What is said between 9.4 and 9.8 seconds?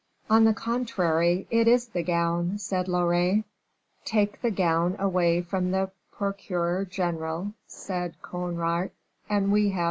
we have M.